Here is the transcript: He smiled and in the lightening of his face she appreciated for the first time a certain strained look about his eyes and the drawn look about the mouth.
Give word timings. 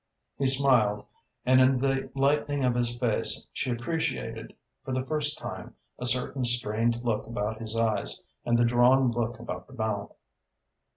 He 0.39 0.47
smiled 0.47 1.05
and 1.45 1.61
in 1.61 1.77
the 1.77 2.09
lightening 2.15 2.63
of 2.63 2.73
his 2.73 2.95
face 2.97 3.45
she 3.53 3.69
appreciated 3.69 4.55
for 4.83 4.95
the 4.95 5.05
first 5.05 5.37
time 5.37 5.75
a 5.99 6.07
certain 6.07 6.43
strained 6.43 7.03
look 7.03 7.27
about 7.27 7.61
his 7.61 7.77
eyes 7.77 8.23
and 8.43 8.57
the 8.57 8.65
drawn 8.65 9.11
look 9.11 9.37
about 9.39 9.67
the 9.67 9.73
mouth. 9.73 10.15